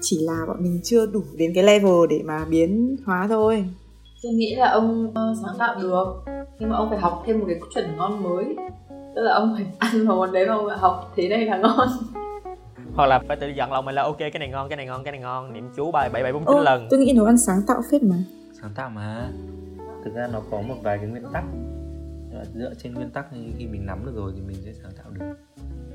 [0.00, 3.64] Chỉ là bọn mình chưa đủ đến cái level để mà biến hóa thôi.
[4.22, 6.04] Tôi nghĩ là ông ờ, sáng tạo được.
[6.58, 8.56] Nhưng mà ông phải học thêm một cái chuẩn ngon mới.
[9.16, 11.58] Tức là ông phải ăn vào món đấy mà ông phải học thế này là
[11.58, 11.88] ngon.
[12.96, 15.04] Hoặc là phải tự dặn lòng mình là ok cái này ngon, cái này ngon,
[15.04, 15.52] cái này ngon.
[15.52, 16.86] Niệm chú bài 7749 Ô, lần.
[16.90, 18.16] tôi nghĩ nấu ăn sáng tạo phết mà.
[18.62, 19.28] Sáng tạo mà.
[20.04, 21.44] Thực ra nó có một vài cái nguyên tắc.
[22.54, 25.06] Dựa trên nguyên tắc thì khi mình nắm được rồi thì mình sẽ sáng tạo
[25.12, 25.36] được.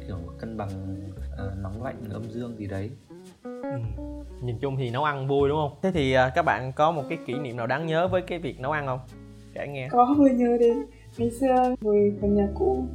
[0.08, 0.70] Kiểu cân bằng
[1.38, 2.90] ờ, nóng lạnh âm dương gì đấy.
[3.44, 3.52] Ừ.
[4.44, 5.80] Nhìn chung thì nấu ăn vui đúng không?
[5.82, 8.40] Thế thì à, các bạn có một cái kỷ niệm nào đáng nhớ với cái
[8.40, 9.00] việc nấu ăn không?
[9.54, 9.88] Kể nghe.
[9.92, 10.78] Có vừa nhớ đến
[11.18, 12.86] ngày xưa ngồi ở nhà cũ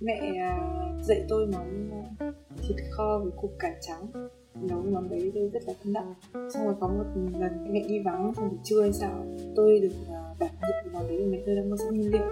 [0.00, 0.58] mẹ à,
[1.02, 2.32] dạy tôi món ờ,
[2.62, 4.06] thịt kho với củ cải trắng.
[4.54, 7.04] Nấu món đấy tôi rất là thân đậm xong rồi có một
[7.38, 11.08] lần mẹ đi vắng xong buổi trưa hay sao tôi được ờ, đảm nhiệm món
[11.08, 12.26] đấy mẹ tôi đã mua sẵn nguyên liệu.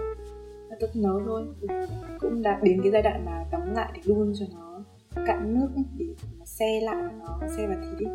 [0.69, 1.43] Và tôi nấu thôi.
[2.19, 4.83] Cũng đã đến cái giai đoạn mà đóng lại để đun cho nó
[5.25, 6.05] cạn nước ấy, để
[6.39, 8.05] nó xe lại nó xe vào thịt đi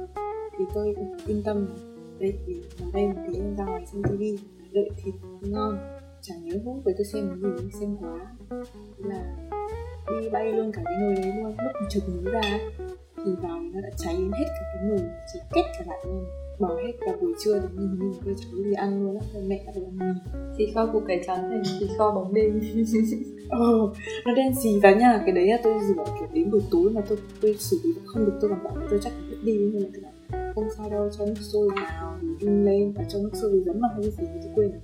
[0.59, 1.69] thì tôi cũng yên tâm.
[2.19, 4.39] Đấy thì ở đây một tí em ra ngoài xem tivi
[4.73, 5.79] đợi thịt ngon.
[6.21, 8.37] Chẳng nhớ lúc với tôi xem cái gì xem quá.
[8.99, 9.37] Là
[10.21, 12.59] đi bay luôn cả cái nồi đấy luôn lúc mình chụp nó ra
[13.17, 15.01] thì vào nó đã cháy đến hết cả cái nồi
[15.33, 16.25] chỉ kết cả lại luôn
[16.59, 19.27] bỏ hết cả buổi trưa thì nhìn nhìn tôi chẳng có gì ăn luôn á.
[19.47, 20.21] Mẹ đã làm mì
[20.59, 22.61] thịt kho củ cải trắng thành thịt kho bóng đêm.
[23.51, 23.93] Ồ,
[24.27, 25.23] nó đen xì và nha.
[25.27, 28.27] Cái đấy là tôi rửa kiểu đến buổi tối mà tôi tôi xử lý không
[28.27, 29.53] được tôi còn bảo tôi chắc phải đi.
[29.73, 33.05] Nhưng mà tôi bảo không sao đâu cho nước sôi vào thì đun lên và
[33.09, 34.71] cho nước sôi thì giấm vào hay gì thì tôi quên.
[34.71, 34.81] rồi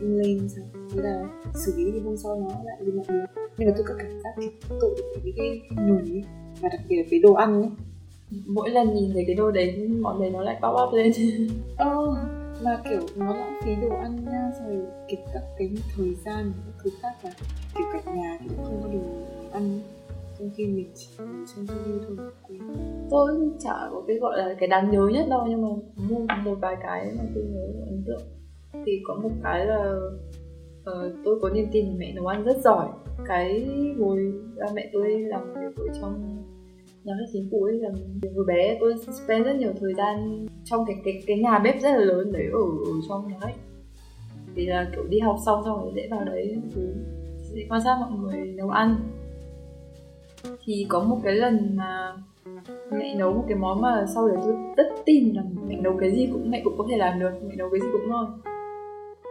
[0.00, 3.42] đun lên sao thế là xử lý thì hôm sau nó lại đi lại được
[3.58, 6.24] nhưng mà tôi có cảm giác kiểu tội với cái nồi ấy
[6.60, 7.70] và đặc biệt là với đồ ăn ấy.
[8.46, 11.12] Mỗi lần nhìn thấy cái đồ đấy món đấy nó lại pop up lên.
[11.76, 12.14] Ờ,
[12.64, 16.52] mà kiểu nó lãng phí đồ ăn nha xong rồi kiểu các cái thời gian
[16.66, 17.30] các thứ khác và
[17.74, 19.00] kiểu cả nhà thì cũng không có đồ
[19.52, 19.80] ăn
[20.38, 21.06] trong khi mình chỉ
[21.46, 21.72] xem TV
[22.08, 22.28] thôi
[23.10, 25.68] tôi chả có cái gọi là cái đáng nhớ nhất đâu nhưng mà
[26.08, 28.22] mua một vài cái mà tôi nhớ ấn tượng
[28.86, 29.94] thì có một cái là
[30.80, 32.88] uh, tôi có niềm tin mẹ nấu ăn rất giỏi.
[33.26, 36.44] Cái hồi ba mẹ tôi làm việc ở trong
[37.04, 37.92] nhà khách chính phủ ấy làm
[38.34, 41.90] hồi bé tôi spend rất nhiều thời gian trong cái cái cái nhà bếp rất
[41.90, 43.54] là lớn đấy ở ở trong nhà khách
[44.54, 46.94] thì là kiểu đi học xong xong rồi dễ vào đấy cứ
[47.42, 48.96] sẽ quan sát mọi người nấu ăn.
[50.64, 52.16] Thì có một cái lần mà
[52.92, 56.10] mẹ nấu một cái món mà sau đấy tôi rất tin là mẹ nấu cái
[56.10, 58.40] gì cũng mẹ cũng có thể làm được mẹ nấu cái gì cũng ngon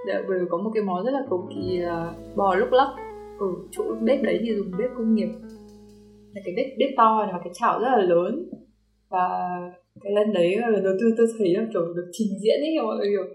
[0.07, 2.87] đều bởi có một cái món rất là cầu kỳ là bò lúc lắc.
[3.39, 5.29] Ở chỗ bếp đấy thì dùng bếp công nghiệp.
[6.33, 8.49] Là cái bếp bếp to và cái chảo rất là lớn.
[9.09, 9.27] Và
[10.01, 12.85] cái lần đấy là lần đầu tiên tôi thấy là kiểu được trình diễn ấy,
[12.85, 13.25] mọi người kiểu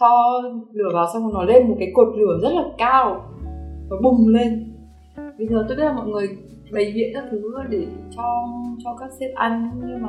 [0.00, 3.24] cho lửa vào xong rồi nó lên một cái cột lửa rất là cao
[3.90, 4.72] nó bùng lên.
[5.38, 6.28] Bây giờ tôi biết là mọi người
[6.72, 8.22] bày biện các thứ để cho
[8.84, 10.08] cho các sếp ăn, nhưng mà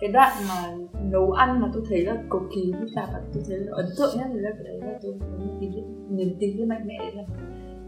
[0.00, 0.74] cái đoạn mà
[1.10, 3.86] nấu ăn mà tôi thấy là cực kỳ phức tạp và tôi thấy là ấn
[3.98, 5.68] tượng nhất là cái đấy là tôi có một tí
[6.08, 7.22] niềm tin với mạnh mẽ đấy là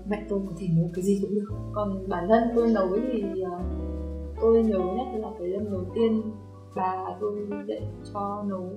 [0.08, 1.48] mẹ tôi có thể nấu cái gì cũng được.
[1.72, 3.60] Còn bản thân tôi nấu thì ờ,
[4.40, 6.22] tôi nhớ nhất là cái lần đầu tiên
[6.76, 8.70] bà tôi dạy cho nấu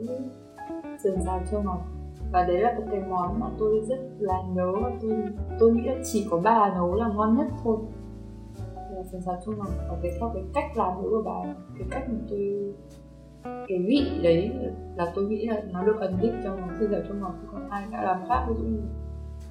[1.03, 1.79] sườn xào chua ngọt
[2.31, 5.11] và đấy là một cái món mà tôi rất là nhớ và tôi
[5.59, 7.77] tôi nghĩ là chỉ có bà nấu là ngon nhất thôi.
[8.95, 11.87] Là sườn xào chua ngọt và cái theo cái cách làm nấu của bà, cái
[11.91, 12.73] cách mà tôi
[13.43, 14.51] cái vị đấy
[14.95, 17.47] là tôi nghĩ là nó được ấn định trong món sườn xào trong ngọt chứ
[17.51, 18.81] còn ai đã làm khác ví dụ như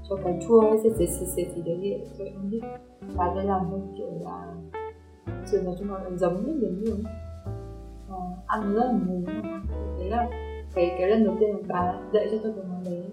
[0.08, 2.64] cho cái chua hay xịt xịt xịt gì đấy thì tôi ấn định
[3.16, 4.54] và đây làm theo kiểu là
[5.46, 7.04] sư xào trong ngọt là giống như giống như
[8.10, 9.24] à, ăn rất là mùi
[9.98, 10.28] đấy là
[10.74, 13.04] cái cái lần đầu tiên mà bà dạy cho tôi cái món đấy.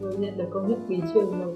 [0.00, 1.54] Tôi nhận được công nhận bí truyền rồi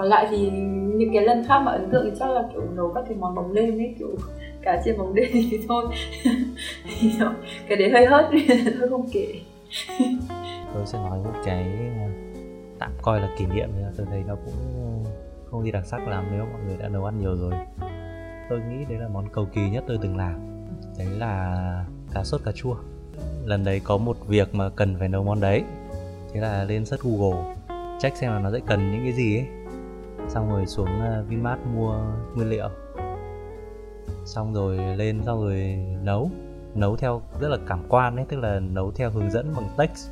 [0.00, 0.50] còn lại thì
[0.96, 3.34] những cái lần khác mà ấn tượng thì chắc là kiểu nấu các cái món
[3.34, 4.08] bóng đêm ấy, kiểu
[4.62, 5.84] cá chiên bóng đêm thì thôi.
[7.68, 8.24] Cái đấy hơi hớt,
[8.78, 9.26] thôi không kể.
[10.74, 11.62] Tôi sẽ nói một cái
[11.98, 12.08] à,
[12.78, 14.54] tạm coi là kỷ niệm thì tôi thấy nó cũng
[15.04, 15.10] ừ,
[15.50, 17.52] không gì đặc sắc lắm nếu mọi người đã nấu ăn nhiều rồi.
[18.50, 20.64] Tôi nghĩ đấy là món cầu kỳ nhất tôi từng làm.
[20.98, 21.84] Đấy là
[22.14, 22.74] cá sốt cà chua.
[23.44, 25.64] Lần đấy có một việc mà cần phải nấu món đấy,
[26.32, 27.54] thế là lên search google,
[28.00, 29.59] check xem là nó sẽ cần những cái gì ấy
[30.34, 31.94] xong rồi xuống ờ, vinmart mua
[32.34, 32.68] nguyên liệu.
[34.24, 36.30] Xong rồi lên, xong rồi nấu.
[36.74, 40.10] Nấu theo rất là cảm quan ấy, tức là nấu theo hướng dẫn bằng text.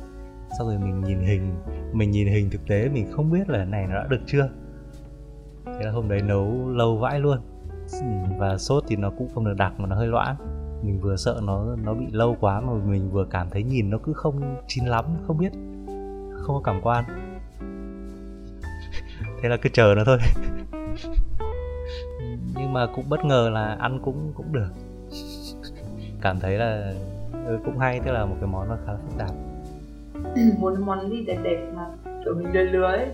[0.57, 1.55] Xong rồi mình nhìn hình.
[1.93, 4.49] Mình nhìn hình thực tế, mình không biết là này nó đã được chưa.
[5.65, 7.37] Thế là hôm đấy nấu lâu vãi luôn.
[8.37, 10.35] Và sốt thì nó cũng không được đặc mà nó hơi loãng.
[10.83, 13.97] Mình vừa sợ nó nó bị lâu quá mà mình vừa cảm thấy nhìn nó
[14.03, 15.51] cứ không chín lắm, không biết,
[16.41, 17.05] không có cảm quan
[19.41, 20.17] thế là cứ chờ nó thôi.
[22.55, 24.69] Nhưng mà cũng bất ngờ là ăn cũng cũng được.
[26.21, 26.93] Cảm thấy là
[27.45, 29.31] ừ, cũng hay tức là một cái món nó khá là phức tạp.
[30.59, 31.85] Muốn món gì đẹp đẹp mà
[32.25, 33.07] kiểu mình lừa lừa ấy.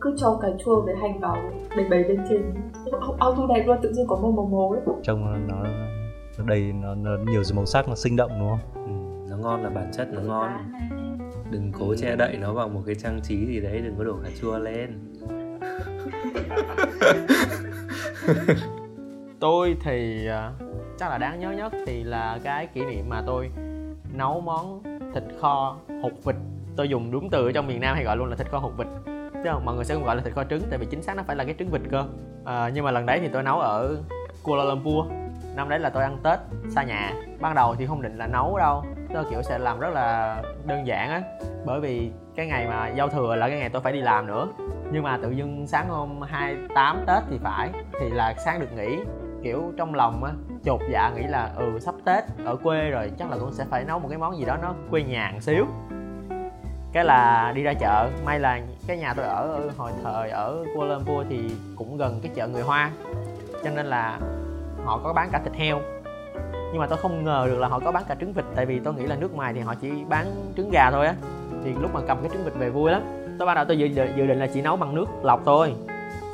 [0.00, 1.36] Cứ cho cà chua với hành vào
[1.76, 2.42] đầy bày lên trên.
[3.18, 4.80] Auto đẹp luôn tự nhiên có màu màu màu ấy.
[5.02, 5.64] Trông nó nó
[6.44, 8.84] đầy nó, nó nhiều màu sắc nó sinh động đúng không?
[8.86, 10.50] Ừ, nó ngon là bản chất nó ngon.
[11.50, 14.16] Đừng cố che đậy nó vào một cái trang trí gì đấy đừng có đổ
[14.24, 14.98] cà chua lên
[19.40, 20.52] tôi thì à,
[20.98, 23.50] chắc là đáng nhớ nhất thì là cái kỷ niệm mà tôi
[24.12, 24.82] nấu món
[25.14, 26.36] thịt kho hột vịt.
[26.76, 28.72] Tôi dùng đúng từ ở trong miền Nam hay gọi luôn là thịt kho hột
[28.76, 28.86] vịt.
[29.44, 31.16] Chứ không mọi người sẽ không gọi là thịt kho trứng tại vì chính xác
[31.16, 32.04] nó phải là cái trứng vịt cơ.
[32.44, 33.96] À, nhưng mà lần đấy thì tôi nấu ở
[34.42, 35.06] Kuala Lumpur.
[35.56, 37.12] Năm đấy là tôi ăn Tết xa nhà.
[37.40, 38.84] Ban đầu thì không định là nấu đâu.
[39.14, 41.22] Tôi kiểu sẽ làm rất là đơn giản á.
[41.66, 44.48] Bởi vì cái ngày mà giao thừa là cái ngày tôi phải đi làm nữa
[44.92, 47.70] nhưng mà tự dưng sáng hôm 28 Tết thì phải,
[48.00, 48.98] thì là sáng được nghỉ.
[49.42, 50.32] Kiểu trong lòng á,
[50.64, 53.84] chột dạ nghĩ là ừ sắp Tết ở quê rồi, chắc là cũng sẽ phải
[53.84, 55.66] nấu một cái món gì đó nó quê nhà một xíu.
[56.92, 60.94] Cái là đi ra chợ, may là cái nhà tôi ở hồi thời ở Kuala
[60.94, 62.90] Lumpur thì cũng gần cái chợ người Hoa.
[63.64, 64.18] Cho nên là
[64.84, 65.80] họ có bán cả thịt heo.
[66.72, 68.80] Nhưng mà tôi không ngờ được là họ có bán cả trứng vịt, tại vì
[68.80, 71.14] tôi nghĩ là nước ngoài thì họ chỉ bán trứng gà thôi á.
[71.64, 73.02] Thì lúc mà cầm cái trứng vịt về vui lắm
[73.38, 75.74] tôi ban đầu tôi dự, dự định là chỉ nấu bằng nước lọc thôi.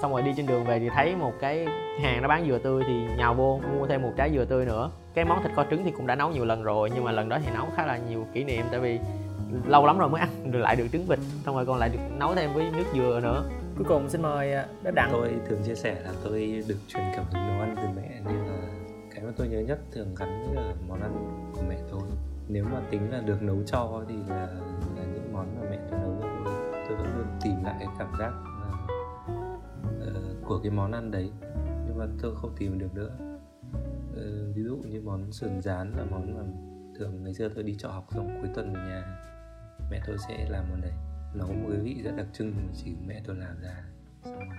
[0.02, 1.66] Xong rồi đi trên đường về thì thấy một cái
[2.02, 4.90] hàng nó bán dừa tươi thì nhào vô mua thêm một trái dừa tươi nữa.
[5.14, 7.28] Cái món thịt kho trứng thì cũng đã nấu nhiều lần rồi nhưng mà lần
[7.28, 8.98] đó thì nấu khá là nhiều kỷ niệm tại vì
[9.66, 11.98] lâu lắm rồi mới ăn được lại được trứng vịt xong rồi còn lại được
[12.18, 13.44] nấu thêm với nước dừa nữa.
[13.76, 15.08] Cuối cùng xin mời à, bếp đặng.
[15.12, 18.36] Tôi thường chia sẻ là tôi được truyền cảm hứng nấu ăn từ mẹ nên
[18.36, 18.58] là
[19.14, 21.12] cái mà tôi nhớ nhất thường gắn với là món ăn
[21.54, 22.02] của mẹ tôi.
[22.48, 24.46] Nếu mà tính là được nấu cho thì là,
[24.96, 26.31] là những món mà mẹ tôi nấu cho
[27.42, 28.32] tìm lại cái cảm giác
[30.08, 31.30] uh, của cái món ăn đấy
[31.86, 33.10] nhưng mà tôi không tìm được nữa.
[34.10, 36.42] Uh, ví dụ như món sườn rán là món mà
[36.98, 39.18] thường ngày xưa tôi đi trọ học xong cuối tuần ở nhà
[39.90, 40.92] mẹ tôi sẽ làm món đấy.
[41.34, 43.84] Nó có một cái vị rất đặc trưng mà chỉ mẹ tôi làm ra.
[44.24, 44.56] Xong rồi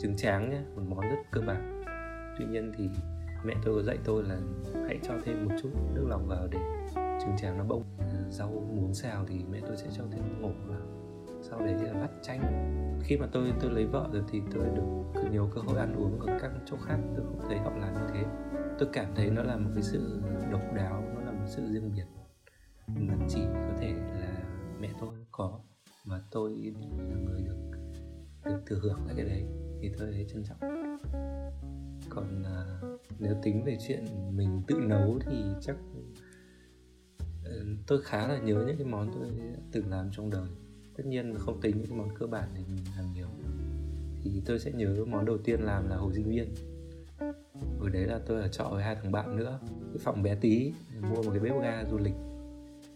[0.00, 1.84] trứng tráng nhé một món rất cơ bản.
[2.38, 2.90] Tuy nhiên thì
[3.44, 4.38] mẹ tôi có dạy tôi là
[4.86, 6.58] hãy cho thêm một chút nước lòng vào để
[6.96, 7.84] trứng tráng nó bông.
[8.30, 10.80] Rau muống xào thì mẹ tôi sẽ cho thêm ngổ vào
[11.50, 12.40] sau đấy là vắt chanh.
[13.02, 16.20] Khi mà tôi tôi lấy vợ rồi thì tôi được nhiều cơ hội ăn uống
[16.20, 18.24] ở các chỗ khác tôi không thấy họ làm như thế.
[18.78, 20.20] Tôi cảm thấy nó là một cái sự
[20.52, 22.06] độc đáo nó là một sự riêng biệt.
[22.86, 24.44] Mà chỉ có thể là
[24.80, 25.60] mẹ tôi có
[26.04, 26.72] mà tôi
[27.08, 27.78] là người được
[28.44, 29.44] được thừa hưởng lại cái đấy
[29.80, 30.58] thì tôi thấy trân trọng.
[32.08, 32.80] Còn à,
[33.18, 34.04] nếu tính về chuyện
[34.36, 35.76] mình tự nấu thì chắc
[37.44, 39.30] ờ, tôi khá là nhớ những cái món tôi
[39.72, 40.48] từng làm trong đời
[40.98, 43.26] tất nhiên không tính những cái món cơ bản thì mình làm nhiều.
[44.22, 46.54] Thì tôi sẽ nhớ món đầu tiên làm là hồ sinh viên.
[47.78, 49.58] Hồi đấy là tôi ở trọ với hai thằng bạn nữa.
[49.62, 52.14] Cái phòng bé tí, mua một cái bếp ga du lịch.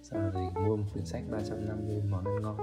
[0.02, 2.56] Sau rồi mua một quyển sách 350 món ăn ngon.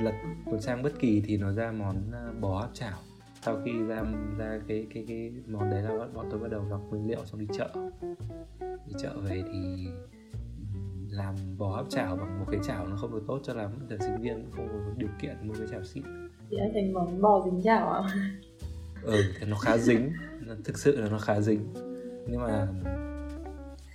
[0.00, 2.98] Lật cuốn sang bất kỳ thì nó ra món à, bò áp chảo.
[3.42, 4.02] Sau khi ra
[4.38, 7.40] ra cái cái cái món đấy là bọn tôi bắt đầu lọc nguyên liệu xong
[7.40, 7.70] đi chợ.
[8.60, 9.88] Đi chợ về thì
[11.10, 13.70] làm bò áp chảo bằng một cái chảo nó không được tốt cho lắm.
[13.88, 16.02] Là sinh viên không có điều kiện mua cái chảo xịn.
[16.50, 18.02] Thì đã thành món bò dính chảo à?
[19.02, 20.12] Ừ thì nó khá dính.
[20.64, 21.72] Thực sự là nó khá dính.
[22.26, 22.68] Nhưng mà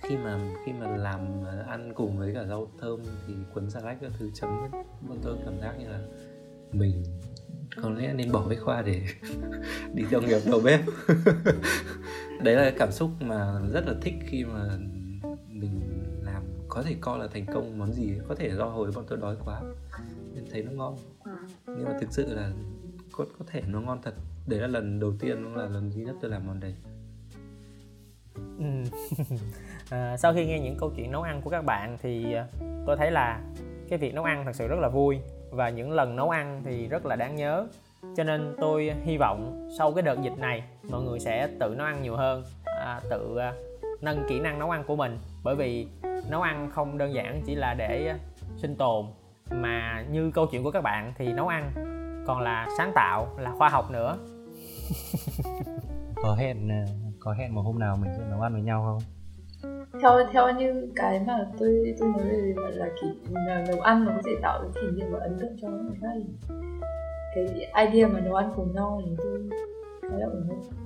[0.02, 4.00] khi mà khi mà làm ăn cùng với cả rau thơm thì cuốn xà lách
[4.00, 4.50] các thứ chấm
[5.08, 6.00] bọn tôi cảm giác như là
[6.72, 7.04] mình
[7.82, 9.02] có lẽ nên bỏ bách khoa để
[9.94, 10.80] đi theo nghiệp đầu bếp.
[12.42, 14.78] Đấy là cảm xúc mà rất là thích khi mà
[16.74, 19.36] có thể coi là thành công món gì có thể do hồi bọn tôi đói
[19.44, 19.60] quá.
[20.34, 20.96] Nên thấy nó ngon.
[21.66, 22.50] Nhưng mà thực sự là
[23.12, 24.14] có có thể nó ngon thật.
[24.46, 26.74] Đấy là lần đầu tiên cũng là lần duy nhất tôi làm món đấy.
[28.58, 28.64] Ừ.
[29.90, 32.46] à, sau khi nghe những câu chuyện nấu ăn của các bạn thì à,
[32.86, 33.40] tôi thấy là
[33.88, 35.18] cái việc nấu ăn thật sự rất là vui
[35.50, 37.66] và những lần nấu ăn thì rất là đáng nhớ.
[38.16, 41.86] Cho nên tôi hy vọng sau cái đợt dịch này mọi người sẽ tự nấu
[41.86, 43.54] ăn nhiều hơn à, tự à,
[44.00, 45.86] nâng kỹ năng nấu ăn của mình bởi vì
[46.30, 48.18] nấu ăn không đơn giản chỉ là để à,
[48.56, 49.06] sinh tồn
[49.50, 51.72] mà như câu chuyện của các bạn thì nấu ăn
[52.26, 54.16] còn là sáng tạo là khoa học nữa.
[56.22, 58.98] Có hẹn ờ, có hẹn một hôm nào mình sẽ nấu ăn với nhau không?
[60.02, 64.04] Theo theo như cái mà tôi tôi nói về gọi là kỷ là nấu ăn
[64.04, 65.96] nó có thể tạo cái kỷ niệm và ấn tượng cho người.
[66.00, 66.08] Khác
[67.34, 67.44] cái
[67.86, 69.48] idea mà nấu ăn cùng nhau thì tôi
[70.02, 70.83] khá là ủng hộ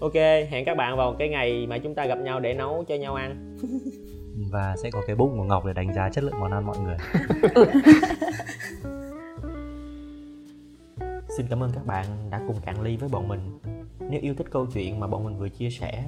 [0.00, 0.14] ok
[0.50, 3.14] hẹn các bạn vào cái ngày mà chúng ta gặp nhau để nấu cho nhau
[3.14, 3.56] ăn
[4.50, 6.76] và sẽ có cái bụng của Ngọc để đánh giá chất lượng món ăn mọi
[6.78, 6.96] người
[11.36, 13.58] Xin cảm ơn các bạn đã cùng cạn ly với bọn mình.
[14.10, 16.04] Nếu yêu thích câu chuyện mà bọn mình vừa chia sẻ,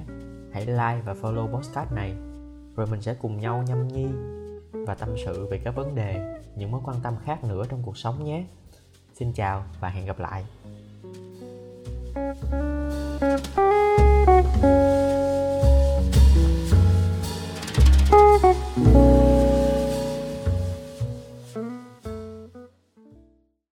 [0.53, 2.13] hãy like và follow podcast này,
[2.75, 4.05] rồi mình sẽ cùng nhau nhâm nhi
[4.71, 7.97] và tâm sự về các vấn đề, những mối quan tâm khác nữa trong cuộc
[7.97, 8.45] sống nhé.
[9.13, 10.45] Xin chào và hẹn gặp lại.
[12.15, 12.39] Thank
[14.63, 14.94] you.